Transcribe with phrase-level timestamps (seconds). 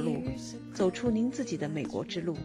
[0.00, 0.22] 路，
[0.74, 2.36] 走出您自己的美国之路。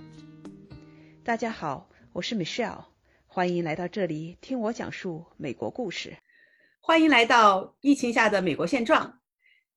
[1.24, 2.86] 大家好，我是 Michelle，
[3.28, 6.18] 欢迎来到这里听我讲述美国故事。
[6.80, 9.20] 欢迎来到疫情下的美国现状，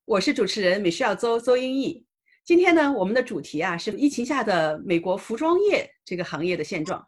[0.04, 2.04] 我是主持人 Michelle 周周英义。
[2.44, 7.04] 今天呢，我们的主题啊是疫情下的美国服装业这个行业的现状。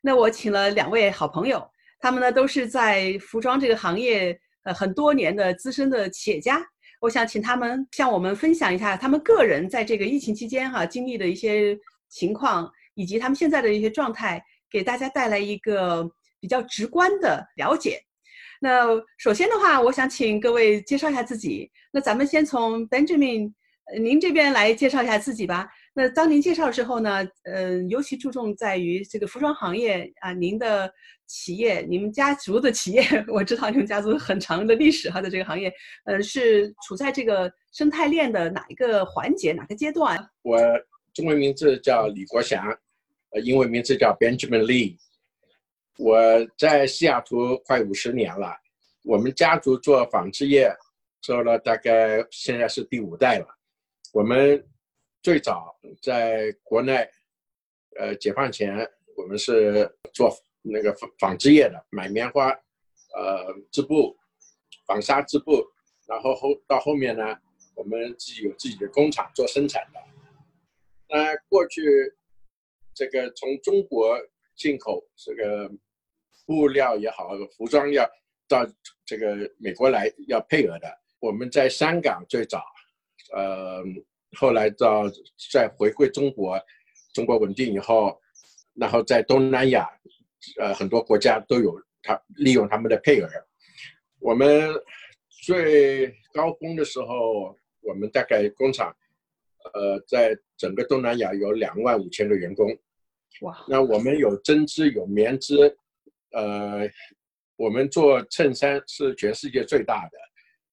[0.00, 1.68] 那我请了两位好朋友，
[2.00, 6.64] 他们呢都是在服装这个行业呃很多年的资深的企业家。
[7.02, 11.76] 我想请他们向我们分享一下他们个人在这个疫情期间哈经历的一些
[12.08, 18.00] 情况，以及他们现在的一些状态，给大家带来一个比较直观的了解。
[18.60, 18.86] 那
[19.18, 21.68] 首先的话，我想请各位介绍一下自己。
[21.92, 23.52] 那咱们先从 Benjamin，
[24.00, 25.68] 您这边来介绍一下自己吧。
[25.94, 30.90] 那当您介绍的时候呢，呃，尤其注重在于这个服装行业啊，您的
[31.26, 35.70] 企业，你们家族的企业， 我知道你们家族很长的历史哈，在这个行业，
[36.06, 40.18] 呃，是处在这个生态链的哪一个环节、哪个阶段？
[40.40, 40.58] 我
[41.12, 42.66] 中文名字叫李国祥，
[43.32, 44.96] 呃，英文名字叫 Benjamin Lee。
[45.98, 46.16] 我
[46.56, 48.56] 在西雅图快五十年了，
[49.04, 50.74] 我们家族做纺织业
[51.20, 53.46] 做了大概现在是第五代了，
[54.14, 54.64] 我们。
[55.22, 57.08] 最早在国内，
[57.96, 58.76] 呃，解放前
[59.16, 62.48] 我们是做那个纺纺织业的，买棉花，
[63.14, 64.18] 呃，织布，
[64.84, 65.64] 纺纱织布，
[66.08, 67.38] 然后后到后面呢，
[67.76, 70.00] 我们自己有自己的工厂做生产的。
[71.08, 71.80] 那过去
[72.92, 74.18] 这个从中国
[74.56, 75.70] 进口这个
[76.44, 78.04] 布料也好，服装要
[78.48, 78.66] 到
[79.04, 82.64] 这个美国来要配额的，我们在香港最早，
[83.32, 83.84] 呃。
[84.38, 85.04] 后来到
[85.50, 86.58] 再回归中国，
[87.12, 88.20] 中国稳定以后，
[88.74, 89.88] 然后在东南亚，
[90.58, 93.28] 呃，很多国家都有他利用他们的配额。
[94.18, 94.72] 我们
[95.28, 98.94] 最高峰的时候，我们大概工厂，
[99.74, 102.66] 呃，在整个东南亚有两万五千个员工。
[103.40, 103.64] 哇！
[103.68, 105.56] 那我们有针织，有棉织，
[106.30, 106.88] 呃，
[107.56, 110.18] 我们做衬衫是全世界最大的。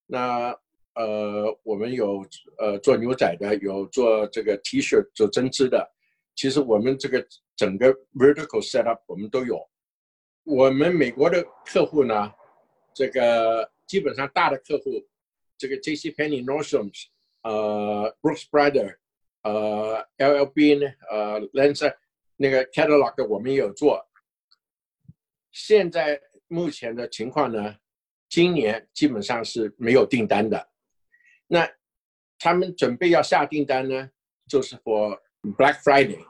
[0.06, 0.56] 那
[1.00, 2.26] 呃，我们有
[2.58, 5.90] 呃做牛仔的，有做这个 T 恤做针织的。
[6.36, 9.66] 其实我们这个整个 vertical setup 我们都有。
[10.44, 12.30] 我们美国的客户呢，
[12.94, 14.92] 这个基本上大的客户，
[15.58, 16.12] 这个 J.C.
[16.12, 16.92] Penney、Nordstrom、
[17.44, 18.98] 呃 Brooks Brother，、
[19.44, 20.76] 呃 L.L.B.
[20.76, 21.96] 呢，呃 Lancer
[22.36, 24.06] 那个 catalog 的我们也有做。
[25.54, 27.78] 现在目前的情况呢，
[28.28, 30.68] 今年基本上是没有订单的。
[31.52, 31.68] 那
[32.38, 34.12] 他们准备要下订单呢，
[34.48, 35.20] 就是 for
[35.58, 36.24] Black Friday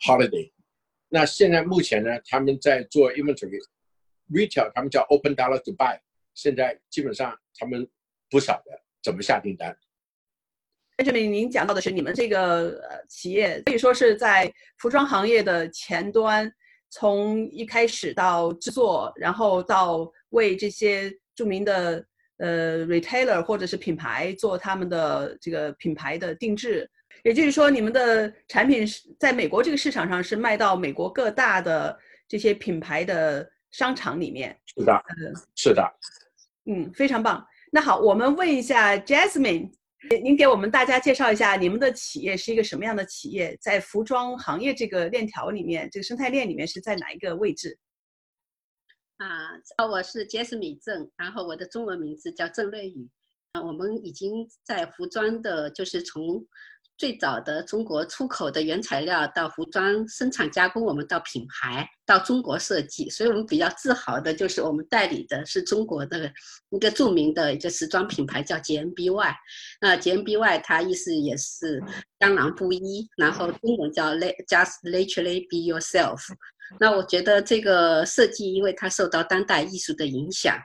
[0.00, 0.50] holiday。
[1.08, 3.60] 那现在目前呢，他们在做 inventory
[4.30, 6.00] retail，他们叫 open dollar to buy。
[6.32, 7.86] 现在基本上他们
[8.30, 9.76] 不晓得怎么下订单。
[11.04, 16.50] 这里您讲到的是你们这个呃企业可以说是在服装行业的前端，
[16.88, 22.02] 从一开始到制作，然后到为这些著名的。
[22.38, 26.88] 呃，retailer 或者是品牌做他们的这个品牌的定制，
[27.24, 31.98] 也就是说，你们的产品是在美国这个市场上是卖到美国各大的
[32.28, 34.54] 这些品牌的商场里面。
[34.66, 35.82] 是的，嗯，是的，
[36.66, 37.42] 嗯，非常棒。
[37.72, 39.70] 那好，我们问一下 Jasmine，
[40.22, 47.76] 您给我们大家介绍一下你们的企业是一个什么样的企业，在服装行业这个链条里面，这个生态链里面是在哪一个位置？
[49.18, 53.08] 啊，我是杰斯米郑，然后我的中文名字叫郑瑞宇。
[53.52, 56.44] 啊，我们已经在服装的，就是从
[56.98, 66.30] 最早的中国出口的原材料到服装生产加工，我们到品牌到中国设计，所以我们比较自豪的就是我们代理的是中国的
[66.68, 69.34] 一个著名的一个时装品牌叫 JMBY。
[69.80, 71.82] 那 JMBY 它意思也是
[72.20, 76.22] 江郎布衣，然后中文叫 Just Literally Be Yourself。
[76.78, 80.56] 那我觉得这个设计，因为它受到当代艺术的影响。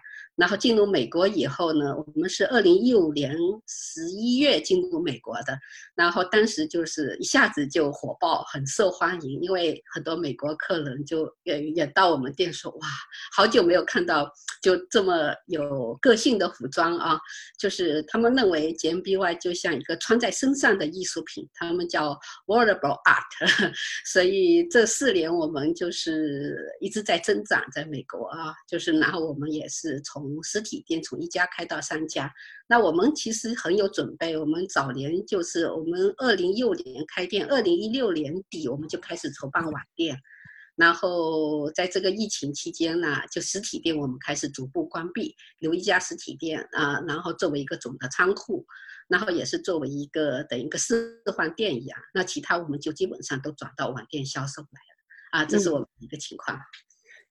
[0.42, 3.32] 然后进入美国以后呢，我们是二零一五年
[3.68, 5.56] 十一月进入美国的，
[5.94, 12.88] 然后当时就是一下子就火爆，很受欢迎，因为很多美国客人就也也到我们店说，哇，
[13.36, 14.28] 好久没有看到
[14.64, 17.20] 就这么有个性的服装啊，
[17.60, 22.18] 就是他们认为 G M B Y 就像一个穿在身上的艺术品，他们叫
[22.48, 23.72] wearable art，
[24.12, 32.32] 所以这四年我们就是一直在增长，在美国啊，就是然后我们也是从从实体店从一家开到三家，
[32.68, 34.38] 那我们其实很有准备。
[34.38, 40.18] 我们早年就是我们二零一五年开店，二零一六年底我们就开始筹办网店，
[40.76, 48.66] 然后在这个疫情期间呢，就实体店我们开始逐步关闭，留一家实体店啊，然后作为一个总的仓库，
[49.10, 52.00] 然后也是作为一个等一个示范店一样。
[52.14, 56.58] 那其他我们就基本上都转到网店销售来了啊，这是我们一个情况。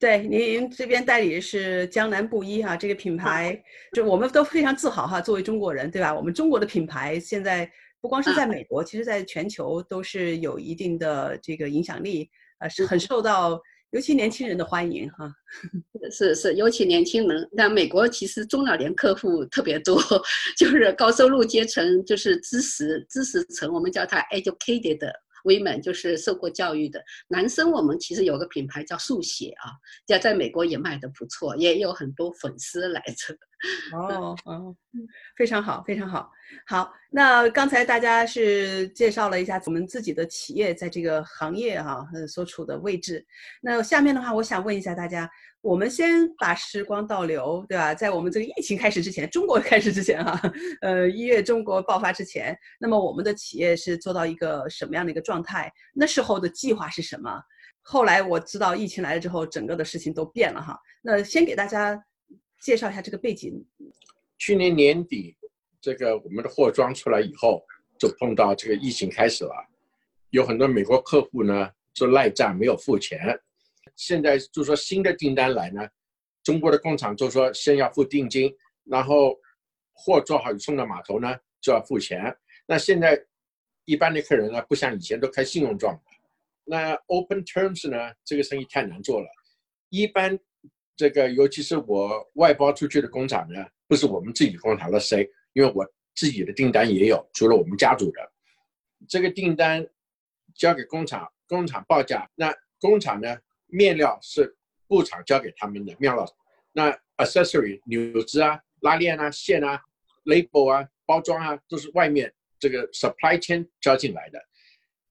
[0.01, 3.63] 对，您这边代理是江南布衣哈，这个品牌
[3.93, 6.15] 就我们都非常自豪哈，作为中国人，对吧？
[6.15, 7.71] 我们中国的品牌现在
[8.01, 12.31] 不光是在美国，其实在全球都是有一定的这个影响力，
[12.61, 13.61] 呃，是很受到
[13.91, 15.31] 尤其年轻人的欢迎哈。
[16.11, 17.47] 是是，尤其年轻人。
[17.53, 20.03] 那美国其实中老年客户特别多，
[20.57, 25.13] 就是高收入阶层，就是知识知识层，我们叫它 educated。
[25.45, 29.73] Women 就是受过教育的男生，我们其实有个品牌叫速写啊，
[30.07, 33.37] 在在美国也卖的不错，也有很多粉丝来着。
[33.93, 34.75] 哦哦，
[35.37, 36.31] 非常好，非常好。
[36.67, 43.25] 好，那刚才大家是介绍了一下我们自己的企业在这个行业哈所处的位置。
[43.61, 45.31] 那下面的话，我想问一下大家。
[45.63, 47.95] 我们先把时光倒流，对吧？
[47.95, 50.41] 在我们这个疫情开始之前，中国 开始之前，哈，
[50.81, 55.71] 呃，一月中国爆发之前，那么我们的企业是做到一个什么样的一个状态？
[55.95, 57.39] 那时候的计划是什么？
[57.83, 60.81] 后来我知道疫情来了之后，整个的事情都变了，哈。
[61.03, 62.03] 那先给大家
[62.61, 63.65] 介绍一下这个背景。
[64.39, 65.37] 去年年底，
[65.81, 67.65] 这个我们的货装出来以后，
[67.99, 69.53] 就碰到这个疫情开始了，
[70.31, 73.19] 有很多美国客户呢，就赖账没有付钱。
[73.97, 75.87] 现在就说新的订单来呢，
[76.43, 78.55] 中国的工厂就说先要付定金，
[78.85, 79.39] 然后
[79.93, 82.35] 货做好送到码头呢就要付钱。
[82.67, 83.21] 那现在
[83.85, 86.01] 一般的客人呢，不像以前都开信用状，
[86.65, 89.27] 那 open terms 呢，这个生意太难做了。
[89.91, 90.39] 一般
[91.01, 95.83] 这个尤其是我外包出去的工厂呢，不是我们自己工厂的 C，因为我
[96.15, 98.33] 自己的订单也有，除了我们家族的，
[99.09, 99.89] 这个订单
[100.55, 103.35] 交给工厂，工厂报价，那工厂呢？
[103.69, 104.55] 面料是
[104.87, 106.27] 布厂交给他们的面料，
[106.73, 109.81] 那 accessory 纽子啊、拉链啊、线啊、
[110.27, 114.39] label 啊、包装啊，都是外面这个 supply chain 交进来的。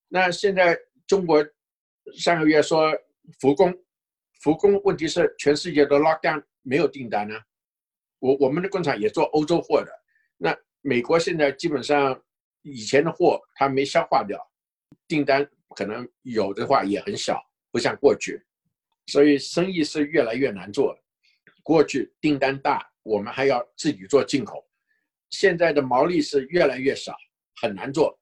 [0.07, 0.77] 那现在
[1.07, 1.43] 中国
[2.13, 2.95] 上个月说
[3.39, 3.75] 复工，
[4.39, 7.35] 复工问题是全世界都 lock down，没有订单呢。
[8.19, 9.91] 我我们的工厂也做欧洲货的，
[10.37, 12.21] 那美国现在基本上
[12.61, 14.39] 以前的货它没消化掉，
[15.07, 17.41] 订单可能有的话也很小，
[17.71, 18.41] 不像过去。
[19.07, 20.97] 所以生意是越来越难做。
[21.63, 24.65] 过去订单大，我们还要自己做进口，
[25.29, 27.15] 现在的毛利是越来越少，
[27.61, 28.19] 很难做。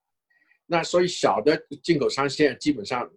[0.65, 3.09] 那所以小的进口商现在基本上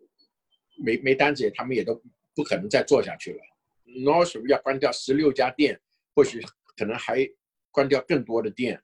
[0.84, 2.00] 没没单子，他们也都
[2.34, 3.38] 不可能再做下去了。
[3.84, 5.80] North 要关掉十六家店，
[6.14, 6.40] 或许
[6.76, 7.28] 可能还
[7.70, 8.80] 关掉更多的店，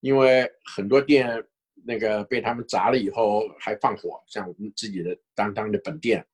[0.00, 1.44] 因为很多店
[1.84, 6.26] 那个被他们砸了以后还放火，像我们自己的当当的本店，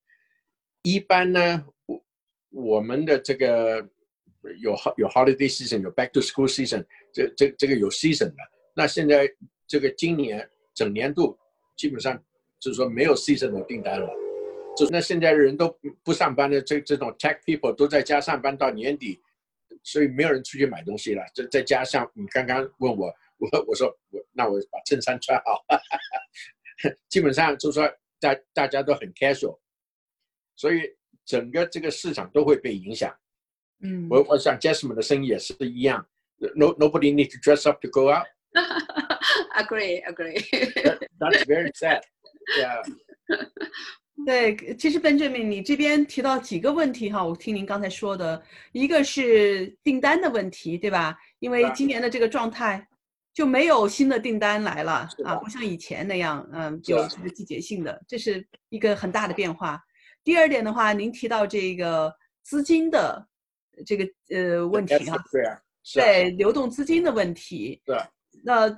[0.82, 1.66] 一般呢。
[1.86, 2.04] 我
[2.50, 3.86] 我们的这个
[4.60, 6.82] 有有 holiday season，有 back to school season，
[7.12, 8.36] 这这这个有 season 的。
[8.74, 9.28] 那现在
[9.66, 11.38] 这个今年整年度
[11.76, 12.16] 基本上
[12.58, 14.25] 就是说没有 season 的订单了。
[14.76, 19.20] 就那现在人都不上班的，这这种 tech people 都在家上班到年底，
[19.82, 21.22] 所以没有人出去买东西了。
[21.34, 23.06] 再再加上你刚刚问我，
[23.38, 25.64] 我我说我那我把衬衫穿好，
[27.08, 27.90] 基本上就是说
[28.20, 29.58] 大大家都很 casual，
[30.56, 30.94] 所以。
[31.26, 33.12] 整个这个市场都会被影响。
[33.82, 36.06] 嗯，我我想 Jasmine 的生意也是一样。
[36.54, 38.28] No nobody need to dress up to go out.
[39.56, 40.38] Agree, agree.
[41.18, 42.02] That's very sad.
[42.56, 42.80] Yeah.
[44.24, 48.42] 对，其实 Benjamin，你这边提到几个问题哈，我听您刚才说的，
[48.72, 51.16] 一个是订单的问题，对吧？
[51.38, 52.84] 因为今年的这个状态
[53.34, 59.80] 就没有新的订单来了啊，不像以前那样，嗯，有这个季节性的，这是一个很大的变化。
[60.24, 63.28] 第二点的话，您提到这个资金的
[63.84, 65.16] 这个呃问题哈，
[65.94, 67.96] 对流动资金的问题，对，
[68.42, 68.68] 那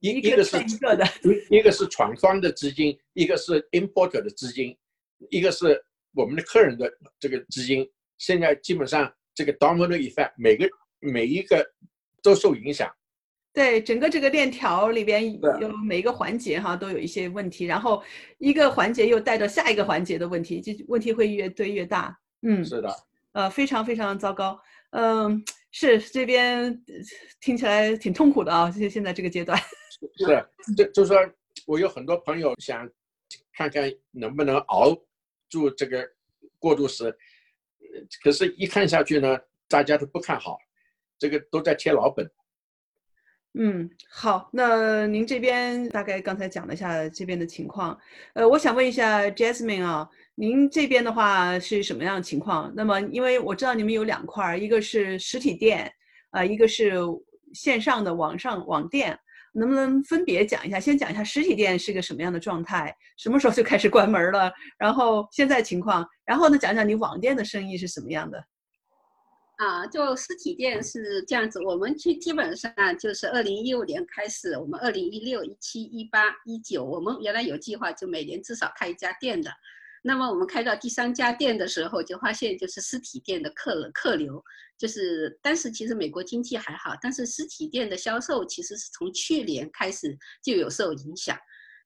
[0.00, 1.04] 一一个是一个的，
[1.50, 4.76] 一个是厂方的资金，一个是 importer 的资金，
[5.30, 10.68] 一个是我们的客人的这个资金，现在基本上这个 domino effect，每个
[11.00, 11.64] 每一个
[12.22, 12.90] 都受影响。
[13.52, 18.02] 对整个这个链条里边有每一个环节哈都有一些问题，然后
[18.38, 22.18] 一个环节又带着下一个环节的问题，就问题会越堆越大。
[22.42, 22.92] 嗯，是的，
[23.32, 24.60] 呃，非常非常糟糕。
[24.90, 25.40] 嗯，
[25.76, 26.80] 是这边
[27.40, 29.58] 听起来挺痛苦的啊，现现在这个阶段。
[30.16, 31.18] 是，就就是说
[31.66, 32.88] 我有很多朋友想
[33.52, 34.96] 看看能不能熬
[35.48, 36.08] 住这个
[36.60, 37.12] 过渡时，
[38.22, 40.56] 可是一看下去呢，大家都不看好，
[41.18, 42.30] 这个都在贴老本。
[43.54, 47.98] 嗯，好，那您这边大概刚才讲了一下这边的情况，
[48.34, 52.72] 呃，我想问一下 Jasmine 啊，您这边的话是什么样的情况？
[52.74, 55.92] 那么，因为我知道你们有两块儿，一个是实体店，
[56.30, 56.94] 啊，一个是
[57.52, 59.16] 线上的网上网店，
[59.52, 60.80] 能不能分别讲一下？
[60.80, 64.52] 先讲一下实体店是个什么样的状态，什么时候就开始关门了？
[64.76, 68.44] 然后现在情况，然后呢，讲讲你网店的生意是什么样的？
[69.58, 79.48] 啊，就实体店是这样子，我们去基本上就是二零一五年开始，我们二零一六、一七、一八、一九，我们原来有计划就每年至少开一家店的。
[80.06, 84.44] 那么我们开到第三家店的时候，就发现就是实体店的客客流，
[84.76, 91.38] 就是当时其实美国经济还好，但是实体店的销售其实是从去年开始就有受影响。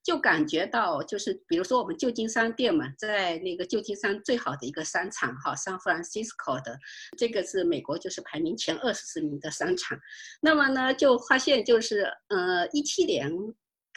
[0.04, 6.78] 就感觉到，就是比如说我们旧金山店嘛，在那个旧金山最好的一个商场哈，San Francisco 的，
[7.18, 9.98] 这个是美国就是排名前二十名的商场。
[10.40, 13.30] 那么呢，就发现就是呃，一七年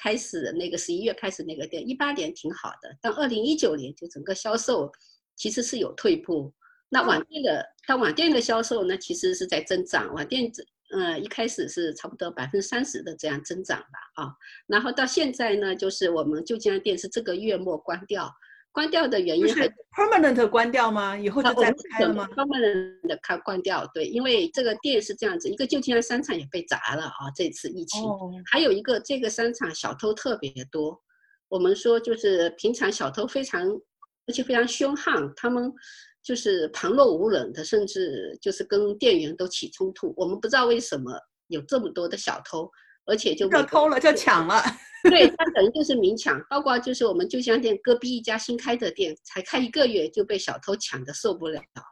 [0.01, 4.91] 开始那个十一月开始那个店，一八年挺好的，但二零一九年就整个销售
[5.36, 6.51] 其实是有退步。
[6.89, 10.51] 那网店的，但网店的销售呢，其实是在增长，网店
[10.91, 14.34] 呃，一开始是差不多百分之三十的这样增长吧，啊，
[14.67, 18.29] 然后到现在呢，就是我们旧金山店是这个月末关掉，
[18.72, 21.18] 关掉的原因是 permanent 关掉吗？
[21.18, 28.01] 以后就再不开了吗？permanent 的开关掉，对，因为这个店是这样子，一个旧金山商场也被砸了啊，这次疫情，
[28.51, 31.00] 还有一个这个商场小偷特别多，
[31.50, 33.68] 我们说就是平常小偷非常
[34.28, 35.74] 而且非常凶悍，他们。
[36.24, 40.13] 就是旁若无人的，甚至就是跟店员都起冲突。
[40.16, 41.12] 我们不知道为什么
[41.48, 42.70] 有这么多的小偷，
[43.12, 44.63] 而且就要偷了就抢了。
[45.10, 51.84] 对 他等于就是明抢，包括就是我们旧香店隔壁一家新开的店，才开一个月就被小偷抢的受不了了，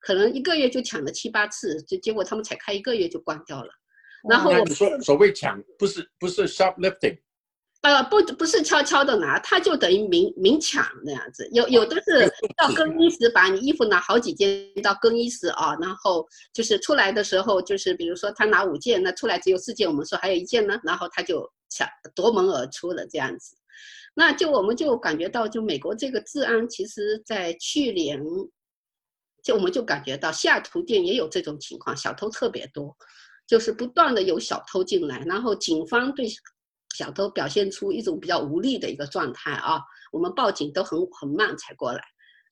[0.00, 3.70] 可能一个月就抢了七八次，就结果他们才开一个月就关掉了。
[4.28, 7.18] 然后我们说所谓抢，不是不是 shoplifting。
[7.82, 11.48] 呃，不，不是悄悄的拿，他就等于明明抢那样子。
[11.52, 23.56] 有有的是到更衣室把你衣服拿好几件到更衣室啊，然后就是出来的时候，就是比如说他拿五件，那出来只有四件，我们说还有一件呢，然后他就抢夺门而出了这样子。
[24.12, 28.20] 那就我们就感觉到，就美国这个治安，其实在去年，
[29.44, 32.94] 就我们就感觉到西雅图店也有这种情况，小偷特别多，
[33.46, 36.26] 就是不断的有小偷进来，然后警方对。
[36.96, 39.80] 小偷表现出一种比较无力的一个状态啊，
[40.12, 42.02] 我们报警都很很慢才过来，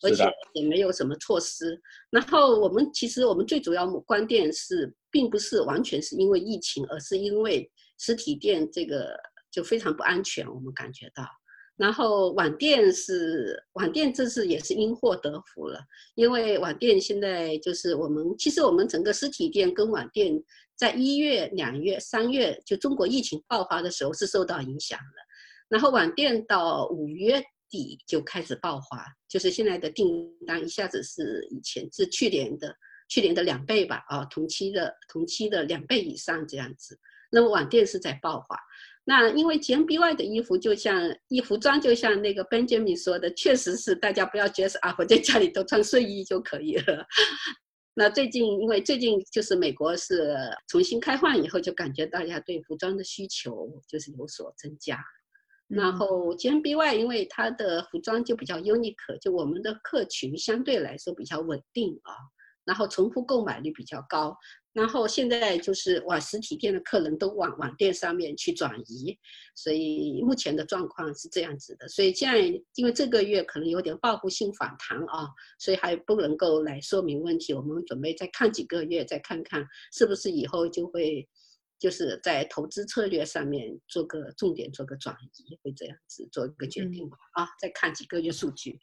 [0.02, 1.80] 而且也没有什么措施。
[2.10, 9.18] 然后我们其实我们最主要观点是，并不是完全是因为疫情，而是因为实体店这个
[9.50, 11.24] 就非常不安全，我们感觉到。
[11.76, 15.80] 然后网店是网店，这次也是因祸得福了，
[16.14, 20.42] 因为网店现在就是我们其实我们整个实体店跟网店。
[20.78, 25.14] 在一月、两月、三月，就中国疫情爆发的时候是受到影响的，
[25.70, 30.06] 然后网店到五月底就开始爆发，就是现在的订
[30.46, 32.76] 单一下子是以前是去年的
[33.08, 36.98] 去年的两倍吧，啊，同期的同期的两倍以上这样子。
[37.30, 38.58] 那么网店是在爆发，
[39.04, 47.06] 那因为 GMBY 的衣服就像衣服装，就像那个 Benjamin 说的，确实是大家不要 dress up，在家里都穿睡衣就可以了。
[47.94, 50.36] 那最近，因为最近就是美国是
[50.68, 54.98] 重新开放以后，就感觉大家对服装的需求就是有所增加。
[55.66, 62.14] 然后 g m b y 因为它的服装就比较 unique，就我们的客群相对来说比较稳定啊。
[62.66, 64.36] 然后重复购买率比较高，
[64.76, 69.18] 然后现在就是往实体店的客人都往网店上面去转移，
[69.54, 71.88] 所以目前的状况是这样子的。
[71.88, 72.38] 所以现在
[72.74, 75.26] 因为这个月可能有点报复性反弹啊，
[75.58, 77.54] 所以还不能够来说明问题。
[77.54, 81.26] 我们准备再看几个月，再看看是不是以后就会
[81.78, 87.16] 就是在投资策略上面做个重点，做个转移，会这样子做一个决定吧。
[87.32, 88.78] 啊，再看几个月数据。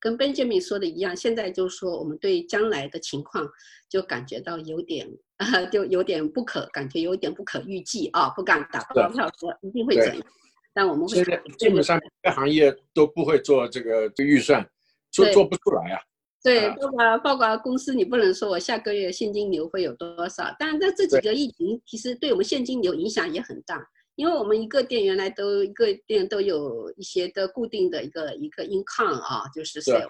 [0.00, 3.48] 跟 Benjamin 说的一样，现在就是说，我们对将来的情况
[3.88, 10.26] 就感觉到有点，啊， 就有点不可，感觉有点不可预计啊，不敢打包票说一定会怎样。
[10.72, 14.64] 但我们会现在基本上各行业都不会做这个这预算，
[15.10, 16.00] 做做不出来啊。
[16.40, 23.84] 对，包括包括公司，你不能说我下个月现金流会有多少，但是这几个疫情其实对我们现金流影响也很大。
[24.18, 30.08] 因为我们一个店原来都一个店都有一些的固定的一个一个 income 啊，就是是是，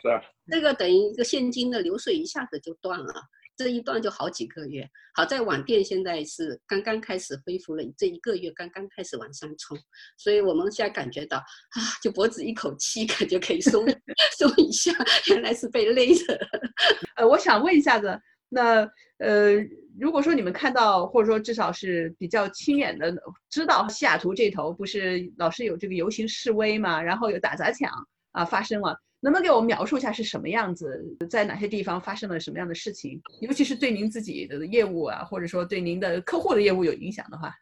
[0.51, 3.13] 这个等于一个现金的流水一下子就断了，
[3.55, 4.89] 这一断就好几个月。
[5.13, 9.77] 好在网店现在是刚刚开始恢复了，这一个月刚刚开始往上冲，
[10.17, 13.85] 所以我们现在感觉到啊，就脖子一口气 感觉可以松
[14.39, 14.91] 松一下，
[15.29, 16.35] 原来是被勒着。
[17.17, 19.65] 呃，我想问一下子，那呃。
[20.01, 23.13] 如果说你们看到，或者说至少是比较亲眼的
[23.51, 27.91] 知道西雅图这头不是老是有这个游行示威嘛，然后有打砸抢
[28.31, 33.21] 啊发生了，能不能给我们描述一下是什么样子，在哪些地方发生了什么样的事情？
[33.41, 37.53] 尤其是对您自己的业务啊，或者说对您的客户的业务有影响的话。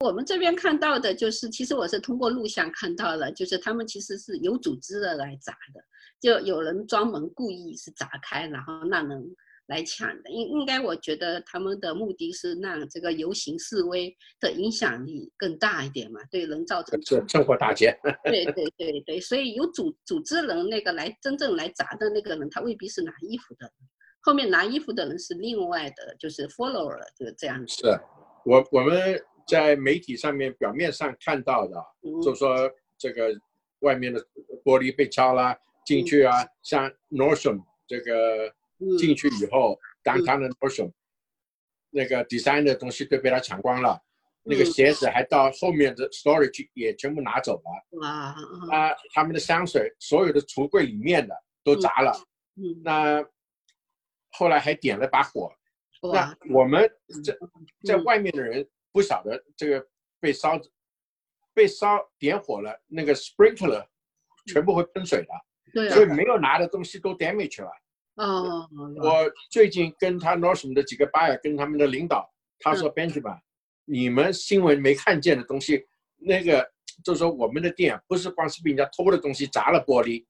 [0.00, 5.80] 我们这边看到的就是，其实我是通过录像看到了，就是他们其实是有组织的来砸的，
[6.18, 9.22] 就有人专门故意是砸开，然后让人
[9.70, 10.30] 来抢的。
[10.30, 17.98] 应应该我觉得他们的目的是让这个游行示威的影响力更大一点嘛，对人造成这趁火打劫。
[18.24, 23.72] 对 对对对，所以有组组织人那个来真正来砸的那个人，他未必是拿衣服的，
[24.20, 27.76] 后面拿衣服的人是另外的，就是 follower 就这样子。
[27.76, 28.00] 是
[28.44, 29.18] 我我们。
[29.48, 31.74] 在媒体上面表面上看到的，
[32.22, 33.34] 就说这个
[33.80, 34.20] 外面的
[34.62, 38.48] 玻璃被敲啦进去啊，像 Nordstrom 这个
[38.98, 40.92] 进去以后，当他的 Nordstrom
[41.90, 44.00] 那个 design 的东西都被他抢光了，
[44.42, 47.98] 那个鞋子还到后面的 storage 也全部拿走了。
[48.00, 48.34] 哇！
[48.70, 52.12] 啊，他们的香水所有的橱柜里面的都砸了。
[52.56, 52.80] 嗯。
[52.82, 53.24] 那
[54.30, 55.52] 后来还点了把火。
[56.12, 56.90] 那我们
[57.24, 57.36] 在
[57.84, 58.68] 在外面的人。
[58.92, 59.86] 不晓得这个
[60.18, 60.60] 被烧，
[61.54, 63.86] 被烧点火了，那个 sprinkler
[64.48, 65.28] 全部会喷水的，
[65.72, 67.70] 对，所以没有拿的东西都 damage 了。
[68.20, 68.68] 哦，
[69.02, 73.40] 我最近跟他 Nordstrom 的几个 buyer 跟他们的领导，他说 Benjamin，
[73.86, 75.86] 你们新闻没看见的东西，
[76.18, 76.70] 那个
[77.02, 80.24] 就说我们的店不是光是被人家偷的东西砸了玻璃，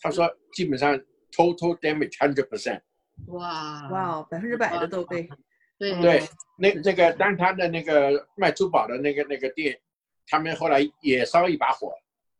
[0.00, 0.98] 他说基本上
[1.32, 2.80] total damage hundred percent。
[3.26, 3.88] 哇。
[3.90, 5.28] 哇，百分之百的都被。
[5.76, 6.22] 对，
[6.56, 9.78] 那那个当他的那个卖珠宝的那个那个店，
[10.26, 11.92] 他们后来也烧一把火。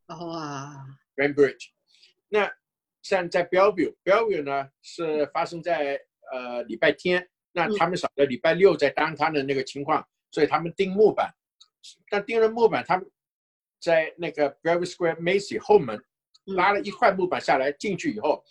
[0.06, 1.66] 哇，Grandbridge，
[2.28, 2.50] 那
[3.04, 6.00] 像在 Bellevue，Bellevue 呢是发生在
[6.32, 11.32] 呃礼拜天，那他们晓得礼拜六在当他的那个情况，所以他们钉木板，
[12.10, 13.08] 但钉了木板，他们
[13.78, 16.02] 在那个 Bellevue Square Macy 后门
[16.56, 18.42] 拉了一块木板下来，进去以后，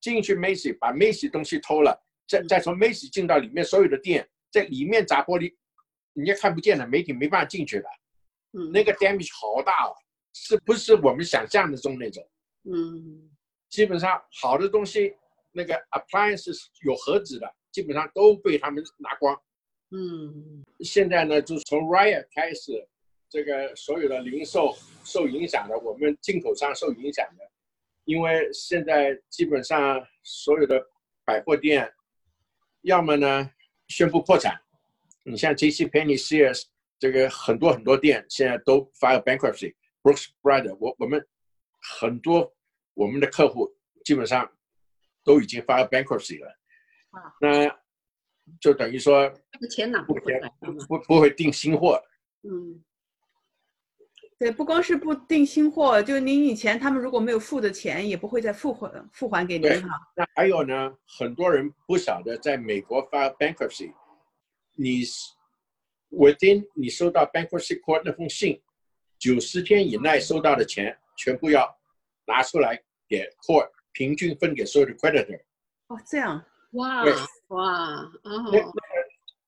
[0.00, 2.04] 进去 Macy 把 Macy 东西偷了。
[2.26, 5.54] 再再从 Macy 进到里面所有的店，在里面砸玻璃，
[6.14, 7.86] 人家看不见了，媒体没办法进去的。
[8.52, 9.94] 嗯，那个 damage 好大哦，
[10.34, 12.28] 是不是我们想象的中那种？
[12.64, 13.30] 嗯，
[13.68, 15.14] 基本上好的东西，
[15.52, 19.38] 那个 appliances 有盒子的，基本上都被他们拿光。
[19.90, 22.86] 嗯，现在呢，就从 Riot 开始，
[23.28, 27.50] 这个所有的零售受影响的，我们进口商受影响的，
[28.04, 30.84] 因为现在基本上所有的
[31.24, 31.92] 百货店。
[32.82, 33.50] 要么呢，
[33.88, 34.58] 宣布破产。
[35.24, 35.84] 你像 J.C.
[35.86, 36.62] Penney、Sears
[36.98, 39.74] 这个很多很多店现在都 file bankruptcy。
[40.00, 41.26] Brooks Brothers，我我们
[41.98, 42.54] 很多
[42.98, 43.72] 我们的客户
[44.04, 44.50] 基本上
[45.22, 46.48] 都已经 file bankruptcy 了。
[47.10, 47.78] 啊，那
[48.60, 49.32] 就等于说
[49.70, 50.52] 钱拿不回来，
[50.88, 52.02] 不不会订新货。
[52.42, 52.82] 嗯。
[54.40, 59.88] 对，不光是不订新货，就您以前他们如果没有付的钱，也不会再付还付还给您哈。
[60.14, 63.92] 那还有呢，很多人不晓得，在美国发 bankruptcy，
[64.74, 65.02] 你
[66.10, 68.62] within 你收到 bankruptcy court 那封信，
[69.18, 71.76] 九十天以内收到的钱，全部要
[72.24, 75.40] 拿出来给 court 平均分给所有的 creditor。
[75.88, 77.04] 哦，这样，哇
[77.48, 78.72] 哇，那那个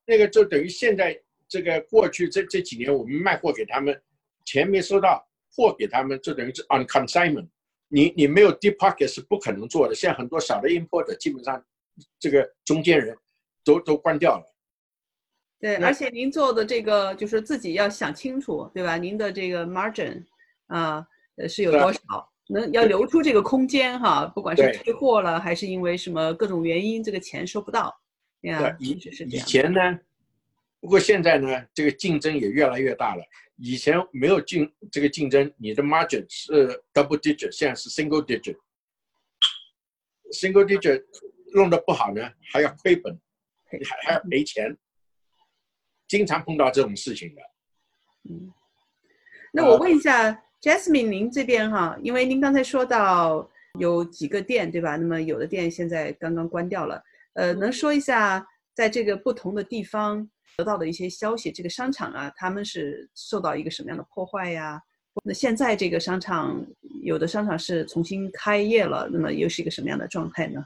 [0.07, 4.01] 那个就等于现在这个过去这这几年我们卖货给他们。
[4.47, 7.47] 钱没收到，货给他们就等于是 on consignment。
[7.87, 9.95] 你你没有 deep pocket 是不可能做的。
[9.95, 11.63] 现在很多小的 import 基本上
[12.19, 13.17] 这个中间人
[13.63, 14.57] 都都关掉了。
[15.61, 18.97] 对，而且您做的这个就是自己要想清楚，对吧？
[18.97, 20.25] 您的这个 margin
[20.67, 22.33] 啊，呃是有多少？
[22.53, 27.95] 能要留出这个空间哈，不管是退货了还是因为什么各种原因，这个钱收不到。
[28.43, 28.91] 对，以
[29.29, 29.99] 以前呢，
[30.81, 33.23] 不过现在呢，这个竞争也越来越大了。
[33.57, 38.57] 以前没有竞这个竞争，你的 margin 是 double digit，现在是 single digit。
[40.33, 41.05] single digit
[41.55, 43.21] 弄得不好呢，还要亏本，
[43.67, 44.75] 还还要赔钱，
[46.09, 47.43] 经常碰到这种事情的。
[48.31, 48.51] 嗯，
[49.53, 54.97] 那我问一下 Jasmine，您这边哈，因为您刚才说到有几个店对吧？
[54.97, 57.03] 那么有的店现在刚刚关掉了，
[57.35, 60.29] 呃，能说一下在这个不同的地方？
[60.59, 64.79] 得到的一些消息，这个商场啊，他们是受到一个什么样的破坏呀？
[65.25, 66.63] 那现在这个商场，
[67.03, 70.63] 有的商场是重新开业了，那么又是一个什么样的状态呢？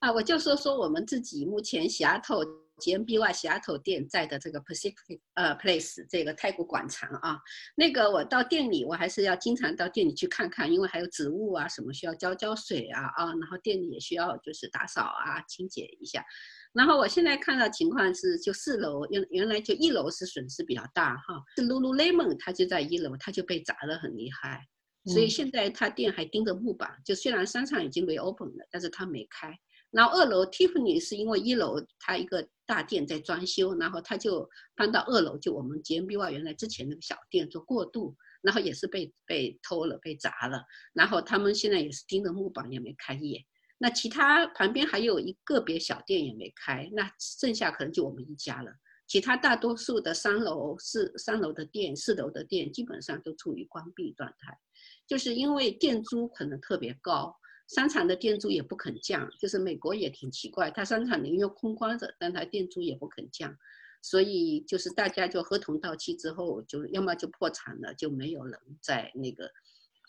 [0.00, 2.42] 啊，我就说说我们自己目前西雅图
[2.80, 7.38] GMBY 西雅图店在的这个 Pacific 呃 Place 这个太古广场啊，
[7.76, 16.24] 那个我到店里，我还是要经常到店里去看看，因为还有植物啊什么需要浇浇水啊啊，然后店里也需要就是打扫啊清洁一下。
[16.72, 24.60] 然后我现在看到情况是，就四楼原原来就一楼是损失比较大哈，是 Lululemon 它就在一楼，它就被砸得很厉害。
[25.06, 29.54] 所以现在它店还钉着木板，就虽然商场已经没 open 了，但是它没开。
[29.90, 40.64] 然后二楼 Tiffany 是因为一楼它一个大店在装修，然后他就搬到二楼，就我们 GMBY 原来之前那个小店做过渡，然后也是被被偷了，被砸了。
[40.92, 43.44] 然后他们现在也是钉着木板，也没开业。
[43.78, 48.72] 那其他旁边还有一个别小店也没开，那剩下可能就我们一家了。
[49.06, 54.58] 其他大多数的三楼、四三楼的店、四楼的店基本上都处于关闭状态。
[55.06, 57.36] 就是因为店租可能特别高，
[57.68, 59.28] 商场的店租也不肯降。
[59.38, 63.56] 就是美国也挺奇怪，它商场宁愿空关着，但它店租也不肯降，
[64.02, 69.50] 所以就是大家就合同到期之后，就要么就破产了，就没有人再那个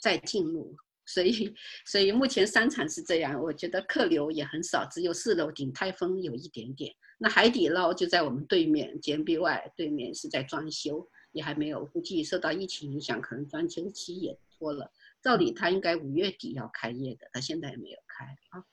[0.01, 0.75] 再进入。
[1.07, 1.53] 所以，
[1.85, 6.93] 所以目前商场是这样，我觉得客流也很少，只有四楼鼎泰丰有一点点。
[7.17, 14.37] 那海底捞就在我们对面，JMBY 对面是在装修，也还没有，估计受到疫情影响，可能装修期也。
[14.57, 14.89] 拖了，
[15.25, 18.63] 照理他应该五月底要开业的，他现在也没有开啊，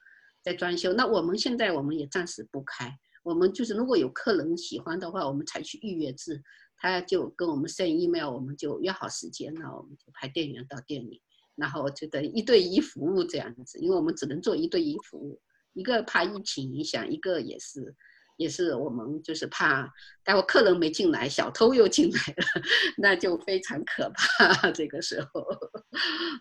[0.42, 0.92] 在装修。
[0.92, 6.42] 那我们现在我们也暂时不开，我们就是如果有客人喜欢的话，我们采取预约制，
[6.76, 11.22] 他就跟我们 send email，我们就约好时间了，我们就派店员到店里，
[11.54, 15.40] 然后就等一对一服务这样子，因为我们只能做一对一服务，
[15.72, 17.96] 一个怕疫情影响，一个也是。
[18.42, 19.88] 也是我们就是怕，
[20.24, 22.62] 待会客人没进来，小偷又进来了，
[22.98, 24.70] 那就非常可怕。
[24.72, 25.46] 这个时候，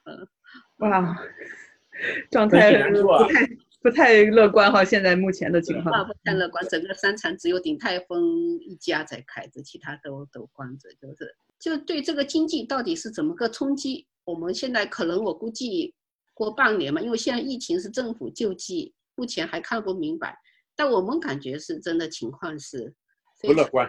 [0.05, 0.27] 嗯，
[0.79, 1.15] 哇，
[2.31, 3.49] 状态不太
[3.83, 4.83] 不太乐观哈。
[4.83, 14.07] 现在目前的情况不太乐观，整个商场只有鼎泰丰一家在开着，其他都都关着，就是就对这个经济到底是怎么个冲击？
[14.23, 15.93] 我们现在可能我估计
[16.33, 20.37] 过半年嘛，因为现在疫情是政府救济，目前还看不明白。
[20.81, 22.91] 但我们感觉是真的情况是
[23.39, 23.87] 不乐观，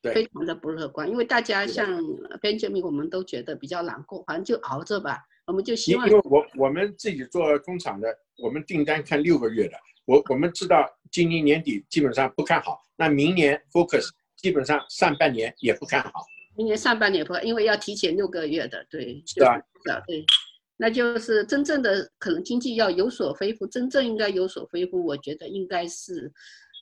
[0.00, 1.10] 对，非常的不乐观。
[1.10, 2.00] 因为大家像
[2.40, 5.24] Benjamin，我们都觉得比较难过，反正就熬着吧。
[5.48, 16.24] 我们就希望，因为我我们自己做工厂的，我们订单看六个月的，我我们知道今年年底基本上不看好，那明年 Focus 基本上上半年也不看好。
[16.54, 19.60] 明年上半年不，因为要提前六个月的，对，是吧？
[20.06, 20.24] 对。
[20.82, 26.32] 那就是真正的可能经济要有所恢复，真正应该有所恢复，我觉得应该是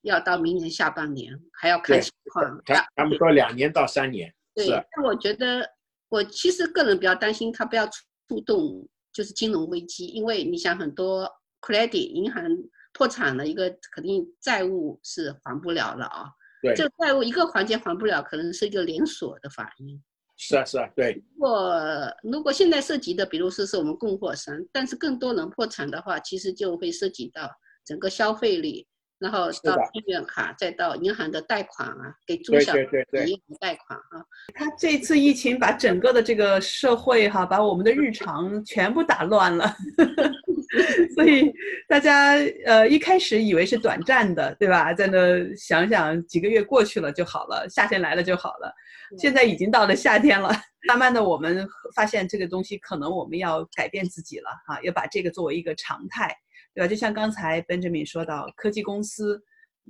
[0.04, 2.62] 要到明年下半年，还要看情况。
[2.64, 4.32] 他他们说两年到三年。
[4.54, 5.68] 对，但我觉得
[6.10, 11.28] 我其实个人比较担心他不要触动就是金融危机，因为你想很多
[11.60, 12.44] credit 银行
[12.92, 16.30] 破产了，一个肯定债务是还不了了啊。
[16.62, 16.72] 对。
[16.76, 20.00] 这个债务一个环节还不了，可能是一个连锁的反应。
[20.38, 21.20] 是啊，是啊，对。
[21.34, 21.80] 如果
[22.22, 27.50] 如果现在涉及的，比如说是我们供货商，但是更多人破产的话，其实就会涉及到
[27.84, 28.86] 整个消费力，
[29.18, 34.24] 然后到信用卡，再到银行的贷款啊，给中小银行贷款啊。
[34.54, 39.74] 他这次疫情把整个的这个社会哈，把我们的日常全部打乱了。
[41.16, 41.52] 所以
[41.88, 42.34] 大家
[42.66, 44.94] 呃一开始以为是短暂的，对吧？
[44.94, 45.18] 在那
[45.56, 48.72] 想想几个月过去了就好了，夏天来了就好了。
[49.16, 50.50] 现在已经到了夏天了，
[50.88, 56.34] 慢慢的我们发现这个东西可能我们要改变自己了哈，要把这个作为一个常态，
[56.74, 56.88] 对吧？
[56.88, 59.40] 就像刚才 Benjamin 说到科技公司，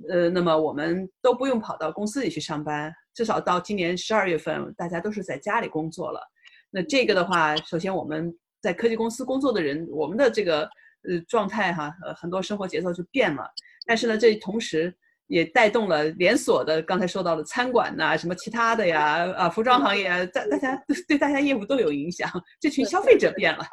[0.09, 6.21] 呃，那么我们都不用跑到公司里去上班，至少到今年十二月份，大家都是在家里工作了。
[6.69, 8.33] 那这个的话，首先我们。
[8.61, 10.63] 在科技公司工作的人，我们的这个
[11.07, 13.49] 呃状态哈，呃很多生活节奏就变了。
[13.87, 14.93] 但是呢，这同时
[15.29, 20.75] 也带动了连锁的，刚才说到的餐馆呐，什么其他的呀，啊服装行业，大大家
[21.07, 22.29] 对大家业务都有影响。
[22.59, 23.63] 这群消费者变了。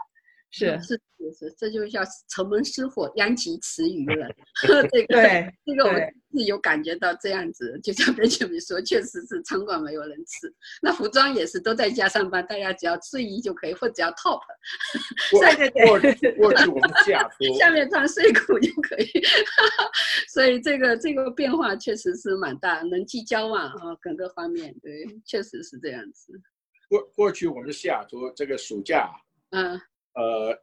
[0.56, 4.26] 是是是是，这就叫城门失火，殃及池鱼了。
[4.90, 5.22] 这个
[5.66, 5.92] 这个我
[6.32, 10.50] 是有感觉到这样子，就像别前面说，确实是餐馆没有人吃。
[10.80, 14.40] 那服装也是都在家上班，大家只要睡衣就可以，或者要 top。
[15.30, 19.10] 对对对，过去我们 下下面穿睡裤就可以。
[20.32, 26.32] 所以这个这个变化确实是蛮大，人际交往啊，各个方面，对，确实是这样子。
[26.88, 29.10] 过过去我们西雅图这个暑假，
[29.50, 29.78] 嗯。
[30.16, 30.58] 呃，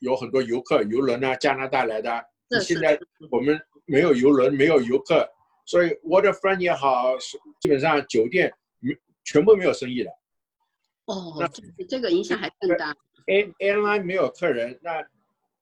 [0.00, 2.24] 有很多游客、游轮啊，加拿大来的。
[2.60, 2.98] 现在
[3.30, 5.28] 我们没有游轮，没有游客，
[5.66, 7.16] 所以 waterfront 也好，
[7.60, 10.10] 基本上酒店没全部没有生意了。
[11.06, 11.48] 哦，那
[11.84, 12.94] 这个影响还更大。
[13.26, 15.06] air airline 没有客人，那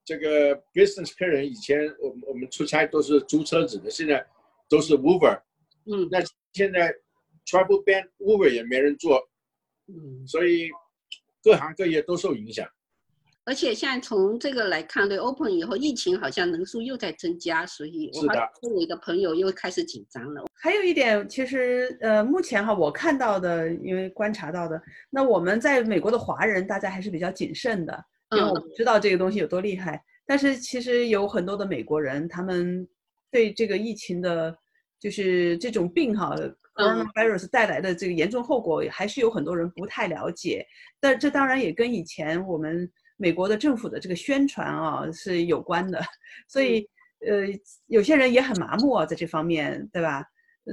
[0.05, 4.25] 这个 business 客人以前我们我们出差都是租车子的，现在
[4.69, 5.43] 都是 Uber。
[5.85, 6.09] 嗯。
[6.11, 6.21] 那
[6.53, 6.95] 现在
[7.45, 9.29] travel ban Uber 也没人做。
[9.89, 10.27] 嗯。
[10.27, 10.71] 所以
[11.43, 12.69] 各行各业都受影响。
[13.47, 20.45] 而且现在从这个来看，对 open 以后，疫情好像人数又在增加，所以我我一个朋友又开始紧张了。
[20.53, 30.03] 还有一点，其实呃，目前哈，我看到的，因为观察到的，那我们在美国的华人，大家还是比较谨慎的，因为我们知道这个东西有多厉害。
[30.27, 32.85] 但是其实有很多的美国人，他们
[33.31, 34.53] 对这个疫情的，
[34.99, 36.35] 就是这种病哈
[36.75, 40.67] ，coronavirus 带来的这个严重后果，还是有很多人不太了解。
[40.99, 42.91] 但这当然也跟以前我们。
[43.17, 46.01] 美国的政府的这个宣传啊是有关的，
[46.49, 46.89] 所以
[47.27, 47.47] 呃
[47.87, 50.25] 有些人也很麻木啊在这方面，对吧？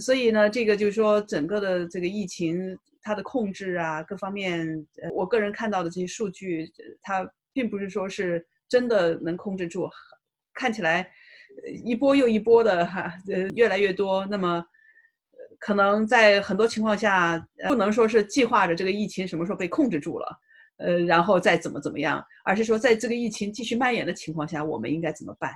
[0.02, 4.68] 所以呢，这个就是说整个的这个疫情它的控制啊各方面，
[5.14, 6.68] 我个人看到的这些数据，
[7.02, 9.90] 它并不是说是真的能控制住，
[10.54, 11.08] 看起来
[11.84, 14.26] 一波又一波的哈，呃越来越多。
[14.26, 14.66] 那么
[15.60, 20.28] 可能在很多情况下，不能说是计划着这个疫情什么时候被控制住了。
[20.78, 25.52] 呃，然后再怎么怎么样，而是说，在这个疫情继续蔓延的情况下，我们应该怎么办？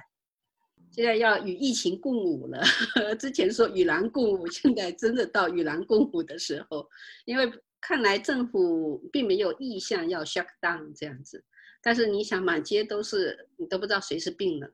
[0.92, 2.64] 现在要与疫情共舞了。
[3.20, 6.88] 之前说与狼共舞，现在真的到与狼共舞的时候。
[7.26, 11.44] 因为看来政府并没有意向要 shut down 这样子，
[11.84, 14.74] 但是你想，满街都是，你都不知道谁是病人，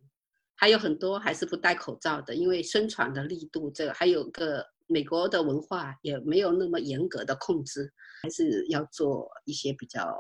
[0.56, 10.16] 还有很多还是不戴口罩的，因为宣传的力度，这还有个美国的文化也没有那么严格的控制，还是要做一些比较。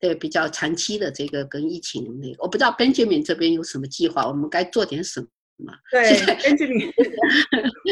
[0.00, 5.20] 对，比较长期的这个跟疫情那个，我不知道 Benjamin 这边有什么计划，我们该做点什
[5.56, 5.72] 么？
[5.90, 6.92] 对，Benjamin，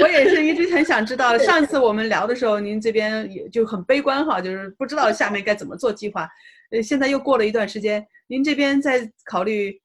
[0.00, 1.36] 我也是一直很想知道。
[1.36, 6.28] 上次我们聊的时候，您这边也就很悲观哈，就是不知道下面该怎么做计划。
[6.70, 9.76] 呃，现在又过了一段时间，您这边在考虑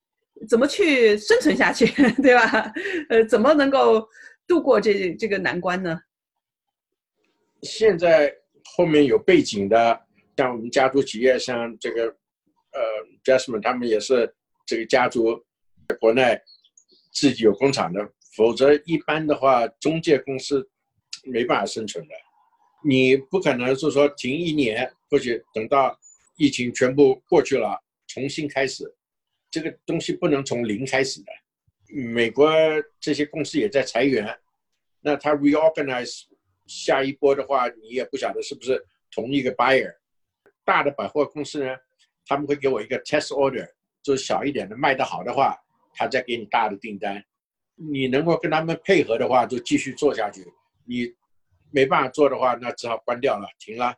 [0.47, 1.87] 怎么去生存下去，
[2.21, 2.71] 对吧？
[3.09, 4.07] 呃，怎么能够
[4.51, 5.97] 度过这这个难关呢？
[7.61, 8.35] 现在
[8.75, 10.01] 后面有背景的。
[10.35, 12.05] 像我们家族企业，像这个，
[12.71, 12.81] 呃
[13.23, 14.33] ，Jasmine 他们也是
[14.65, 15.41] 这个家族
[15.87, 16.35] 在国内
[17.13, 20.67] 自己有工厂的，否则一般的话，中介公司
[21.23, 22.13] 没办法生存的。
[22.83, 25.95] 你不可能是说停一年，或许等到
[26.37, 28.83] 疫情全部过去了重新开始，
[29.51, 31.31] 这个东西不能从零开始的。
[31.91, 32.51] 美国
[32.99, 34.37] 这些公司也在裁员，
[35.01, 36.23] 那他 reorganize
[36.67, 39.93] 下一波的话，你也不晓得是不是同一个 buyer。
[40.63, 41.75] 大的百货公司呢，
[42.25, 43.67] 他们会给我一个 test order，
[44.01, 45.57] 就是小一点的卖得好的话，
[45.93, 47.23] 他再给你大的订单。
[47.75, 50.45] 你能够跟他们配合的话，就继续做下去。
[50.85, 51.11] 你
[51.71, 53.95] 没办法做的话，那只好关掉了，停了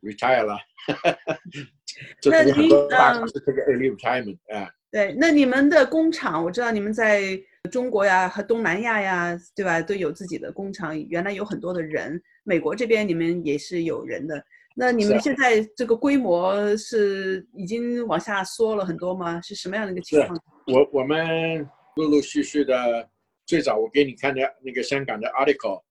[0.00, 0.58] ，retire 了。
[2.24, 2.54] 那您
[2.90, 4.72] 嗯，是这个 early retirement 啊。
[4.96, 7.38] 对，那你们的工厂，我知道你们在
[7.70, 10.98] 中国呀和东南亚呀，对吧，都有自己的工厂。
[11.10, 14.42] 原来有很多的人，美国这边你们也是有人的。
[14.74, 19.38] 那你们现在这个规模是已经往下缩了很多吗？
[19.42, 20.40] 是什么样的一个情况？
[20.68, 23.06] 我我们陆陆续续的，
[23.44, 25.82] 最早我给你看的那个香港的 article，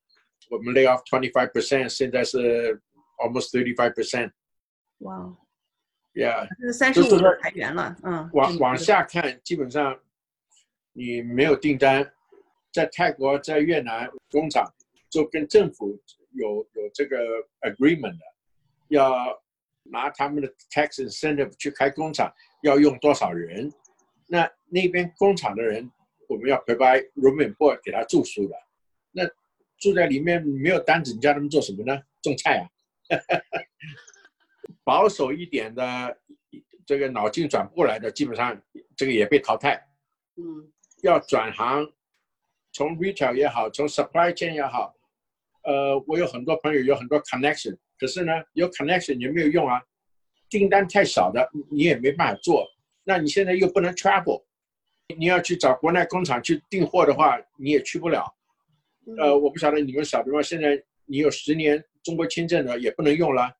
[0.50, 2.74] 我们 lay off twenty five percent，现在是
[3.20, 4.32] almost thirty five percent。
[5.02, 5.32] 哇
[6.74, 8.30] 三十五个裁员了，嗯。
[8.34, 10.00] 往往下看，基本上
[10.94, 12.10] 你没有订单，
[12.72, 14.66] 在泰国、在越南工厂
[15.10, 16.00] 就跟政府
[16.32, 17.18] 有有这个
[17.62, 18.26] agreement 的。
[18.90, 19.42] 要
[19.84, 23.72] 拿他们的 tax incentive 去开工厂，要用多少人？
[24.28, 25.92] 那那边工厂的人，
[26.30, 28.56] 我们要 provide room and board 给他住宿的。
[29.12, 29.24] 那
[29.80, 32.00] 住在里面没有单子，你叫他们做什么呢？
[32.22, 32.70] 种菜啊？
[34.84, 36.18] 保守一点的，
[36.86, 38.60] 这个脑筋转不过来的，基本上
[38.96, 39.82] 这个也被淘汰。
[40.38, 41.88] 嗯，要转行，
[42.72, 44.94] 从 retail 也好，从 supply chain 也好，
[45.64, 47.78] 呃，我有很多朋友有很多 connection。
[47.98, 49.82] 可是呢，有 connection 也没有用啊，
[50.50, 52.68] 订单太少的，你也没办法做。
[53.04, 54.44] 那你现在又不能 travel，
[55.18, 58.26] 你要去找国内工厂去订货的话，你也去不了。
[59.18, 60.44] 呃，我不晓得你们小地方？
[60.44, 63.56] 现在你有十年中国签证的也不能用了。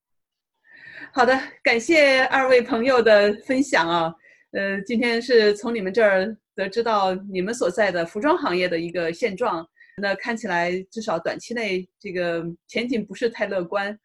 [1.16, 4.14] 好的，感谢二位朋友的分享啊。
[4.52, 9.66] 呃，今天是从你们这儿得知到你们所在的服装行业的一个现状。
[10.02, 13.98] 那看起来至少短期内这个前景不是太乐观。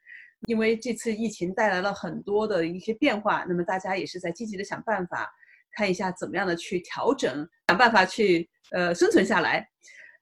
[0.46, 5.28] 因为这次疫情带来了很多的一些变化，那么大家也是在积极的想办法，
[5.72, 9.68] 看一下怎么样的去调整，想办法去呃生存下来。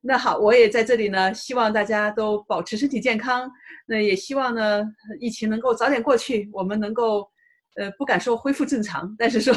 [0.00, 3.50] 那好，我也在这里呢，希望大家都保持身体健康。
[3.86, 4.84] 那也希望呢，
[5.20, 7.28] 疫情能够早点过去，我们能够
[7.76, 9.54] 呃不敢说恢复正常，但是说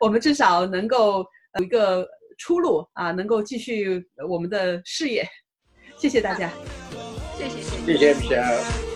[0.00, 1.24] 我们至少能够
[1.58, 2.06] 有一个
[2.38, 5.26] 出路啊，能够继续我们的事业。
[5.96, 6.50] 谢谢大家，
[7.36, 8.87] 谢谢谢谢谢谢。